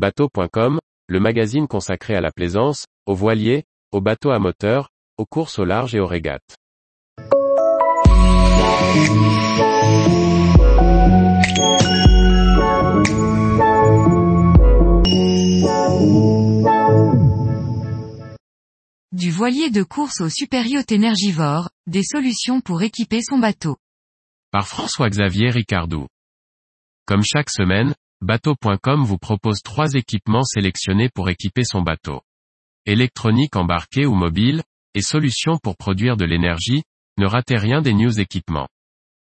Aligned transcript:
Bateau.com, 0.00 0.80
le 1.08 1.20
magazine 1.20 1.68
consacré 1.68 2.14
à 2.14 2.22
la 2.22 2.32
plaisance, 2.32 2.86
aux 3.04 3.14
voiliers, 3.14 3.64
aux 3.92 4.00
bateaux 4.00 4.30
à 4.30 4.38
moteur, 4.38 4.88
aux 5.18 5.26
courses 5.26 5.58
au 5.58 5.66
large 5.66 5.94
et 5.94 6.00
aux 6.00 6.06
régates. 6.06 6.56
Du 19.12 19.30
voilier 19.30 19.68
de 19.68 19.82
course 19.82 20.22
au 20.22 20.30
supérieur 20.30 20.84
énergivore, 20.88 21.68
des 21.86 22.04
solutions 22.04 22.62
pour 22.62 22.80
équiper 22.80 23.20
son 23.20 23.38
bateau. 23.38 23.76
Par 24.50 24.66
François-Xavier 24.66 25.50
Ricardou. 25.50 26.06
Comme 27.04 27.22
chaque 27.22 27.50
semaine, 27.50 27.94
Bateau.com 28.22 29.02
vous 29.02 29.16
propose 29.16 29.62
trois 29.62 29.94
équipements 29.94 30.44
sélectionnés 30.44 31.08
pour 31.08 31.30
équiper 31.30 31.64
son 31.64 31.80
bateau. 31.80 32.20
Électronique 32.84 33.56
embarquée 33.56 34.04
ou 34.04 34.14
mobile, 34.14 34.62
et 34.92 35.00
solutions 35.00 35.56
pour 35.56 35.78
produire 35.78 36.18
de 36.18 36.26
l'énergie, 36.26 36.82
ne 37.16 37.24
ratez 37.24 37.56
rien 37.56 37.80
des 37.80 37.94
news 37.94 38.20
équipements. 38.20 38.68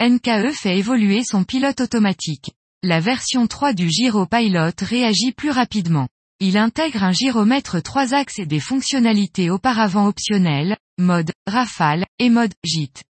NKE 0.00 0.54
fait 0.54 0.78
évoluer 0.78 1.24
son 1.24 1.44
pilote 1.44 1.82
automatique. 1.82 2.52
La 2.82 3.00
version 3.00 3.46
3 3.46 3.74
du 3.74 3.90
Giro 3.90 4.24
Pilot 4.24 4.72
réagit 4.80 5.32
plus 5.32 5.50
rapidement. 5.50 6.08
Il 6.38 6.56
intègre 6.56 7.04
un 7.04 7.12
gyromètre 7.12 7.82
3 7.82 8.14
axes 8.14 8.38
et 8.38 8.46
des 8.46 8.60
fonctionnalités 8.60 9.50
auparavant 9.50 10.06
optionnelles, 10.06 10.78
mode 10.96 11.32
rafale 11.46 12.06
et 12.18 12.30
mode 12.30 12.54
gîte. 12.64 13.04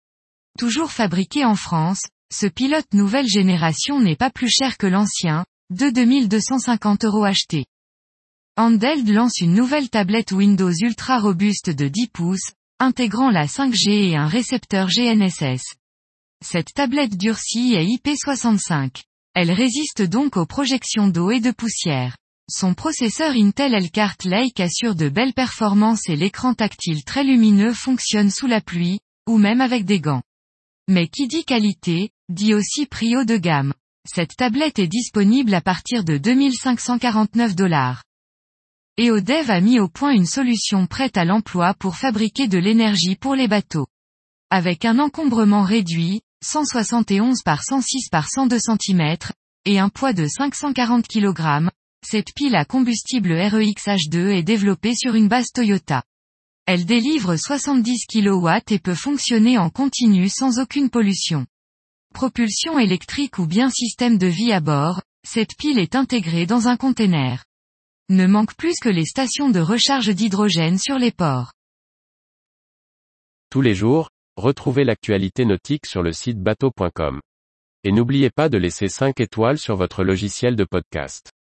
Toujours 0.60 0.92
fabriqué 0.92 1.45
en 1.45 1.56
France, 1.56 2.02
ce 2.32 2.46
pilote 2.46 2.95
nouvelle 2.95 3.26
génération 3.26 4.01
n'est 4.01 4.14
pas 4.14 4.30
plus 4.30 4.48
cher 4.48 4.78
que 4.78 4.87
l'ancien, 4.87 5.45
2250 5.70 7.04
euros 7.04 7.24
acheté. 7.24 7.66
Handheld 8.56 9.08
lance 9.08 9.40
une 9.40 9.52
nouvelle 9.52 9.90
tablette 9.90 10.30
Windows 10.30 10.72
ultra 10.72 11.18
robuste 11.18 11.70
de 11.70 11.88
10 11.88 12.06
pouces, 12.08 12.52
intégrant 12.78 13.30
la 13.30 13.46
5G 13.46 14.10
et 14.10 14.16
un 14.16 14.28
récepteur 14.28 14.86
GNSS. 14.88 15.74
Cette 16.45 16.73
tablette 16.73 17.16
durcie 17.16 17.74
est 17.74 17.84
IP65. 17.84 19.02
Elle 19.34 19.50
résiste 19.50 20.02
donc 20.02 20.36
aux 20.36 20.46
projections 20.46 21.08
d'eau 21.08 21.32
et 21.32 21.40
de 21.40 21.50
poussière. 21.50 22.16
Son 22.48 22.74
processeur 22.74 23.32
Intel 23.32 23.74
Elcart 23.74 24.18
Lake 24.24 24.60
assure 24.60 24.95
de 24.95 25.08
belles 25.08 25.34
performances 25.34 26.08
et 26.08 26.14
l'écran 26.14 26.54
tactile 26.54 27.02
très 27.02 27.24
lumineux 27.24 27.74
fonctionne 27.74 28.30
sous 28.30 28.46
la 28.46 28.60
pluie, 28.60 29.01
ou 29.28 29.36
même 29.36 29.60
avec 29.60 29.84
des 29.84 29.98
gants. 29.98 30.23
Mais 30.86 31.08
qui 31.08 31.26
dit 31.26 31.45
qualité, 31.45 32.10
dit 32.28 32.54
aussi 32.54 32.86
prix 32.86 33.16
haut 33.16 33.24
de 33.24 33.36
gamme. 33.36 33.74
Cette 34.07 34.37
tablette 34.37 34.79
est 34.79 34.87
disponible 34.87 35.52
à 35.52 35.60
partir 35.60 36.04
de 36.04 36.16
2549 36.16 37.57
dollars. 37.57 38.04
EODev 38.98 39.51
a 39.51 39.60
mis 39.60 39.80
au 39.80 39.88
point 39.88 40.13
une 40.13 40.26
solution 40.26 40.87
prête 40.87 41.16
à 41.16 41.24
l'emploi 41.24 41.74
pour 41.74 41.96
fabriquer 41.96 42.46
de 42.46 42.57
l'énergie 42.57 43.16
pour 43.16 43.35
les 43.35 43.48
bateaux. 43.48 43.87
Avec 44.48 44.85
un 44.85 45.01
encombrement 45.01 45.65
réduit, 45.65 46.21
171 46.45 47.43
par 47.45 47.65
106 47.65 48.09
par 48.10 48.29
102 48.29 48.59
cm, 48.59 49.16
et 49.65 49.80
un 49.80 49.88
poids 49.88 50.13
de 50.13 50.26
540 50.29 51.09
kg, 51.09 51.68
cette 52.07 52.32
pile 52.35 52.54
à 52.54 52.65
combustible 52.65 53.32
REX 53.32 53.87
H2 53.87 54.29
est 54.29 54.45
développée 54.45 54.95
sur 54.95 55.16
une 55.16 55.29
base 55.29 55.51
Toyota. 55.52 56.04
Elle 56.66 56.87
délivre 56.87 57.37
70 57.37 58.07
kW 58.07 58.48
et 58.70 58.79
peut 58.79 58.95
fonctionner 58.95 59.59
en 59.59 59.68
continu 59.68 60.29
sans 60.29 60.60
aucune 60.60 60.91
pollution. 60.91 61.46
Propulsion 62.16 62.78
électrique 62.78 63.38
ou 63.38 63.46
bien 63.46 63.68
système 63.68 64.16
de 64.16 64.26
vie 64.26 64.50
à 64.50 64.60
bord, 64.60 65.03
cette 65.22 65.54
pile 65.54 65.78
est 65.78 65.94
intégrée 65.94 66.47
dans 66.47 66.66
un 66.66 66.78
container. 66.78 67.44
Ne 68.08 68.26
manque 68.26 68.56
plus 68.56 68.81
que 68.81 68.88
les 68.88 69.04
stations 69.04 69.50
de 69.50 69.60
recharge 69.60 70.08
d'hydrogène 70.08 70.78
sur 70.78 70.98
les 70.98 71.10
ports. 71.10 71.53
Tous 73.50 73.60
les 73.60 73.75
jours, 73.75 74.08
retrouvez 74.38 74.84
l'actualité 74.84 75.44
nautique 75.44 75.84
sur 75.84 76.02
le 76.02 76.14
site 76.14 76.41
bateau.com. 76.41 77.20
Et 77.84 77.92
n'oubliez 77.92 78.30
pas 78.30 78.48
de 78.48 78.56
laisser 78.56 78.88
5 78.88 79.20
étoiles 79.20 79.58
sur 79.58 79.76
votre 79.76 80.02
logiciel 80.02 80.56
de 80.56 80.64
podcast. 80.64 81.35